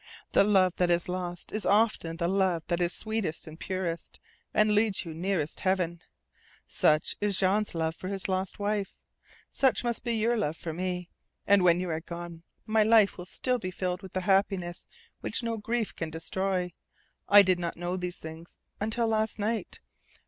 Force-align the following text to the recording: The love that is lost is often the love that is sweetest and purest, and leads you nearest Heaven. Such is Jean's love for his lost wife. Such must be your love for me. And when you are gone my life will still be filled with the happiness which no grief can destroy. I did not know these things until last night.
The 0.31 0.43
love 0.43 0.77
that 0.77 0.89
is 0.89 1.07
lost 1.07 1.51
is 1.51 1.63
often 1.63 2.17
the 2.17 2.27
love 2.27 2.63
that 2.69 2.81
is 2.81 2.91
sweetest 2.91 3.45
and 3.45 3.59
purest, 3.59 4.19
and 4.51 4.71
leads 4.71 5.05
you 5.05 5.13
nearest 5.13 5.59
Heaven. 5.59 6.01
Such 6.67 7.15
is 7.21 7.37
Jean's 7.37 7.75
love 7.75 7.93
for 7.95 8.07
his 8.07 8.27
lost 8.27 8.57
wife. 8.57 8.97
Such 9.51 9.83
must 9.83 10.03
be 10.03 10.13
your 10.15 10.35
love 10.35 10.57
for 10.57 10.73
me. 10.73 11.11
And 11.45 11.63
when 11.63 11.79
you 11.79 11.91
are 11.91 12.01
gone 12.01 12.41
my 12.65 12.81
life 12.81 13.19
will 13.19 13.27
still 13.27 13.59
be 13.59 13.69
filled 13.69 14.01
with 14.01 14.13
the 14.13 14.21
happiness 14.21 14.87
which 15.19 15.43
no 15.43 15.57
grief 15.57 15.95
can 15.95 16.09
destroy. 16.09 16.73
I 17.29 17.43
did 17.43 17.59
not 17.59 17.77
know 17.77 17.95
these 17.95 18.17
things 18.17 18.57
until 18.79 19.07
last 19.07 19.37
night. 19.37 19.81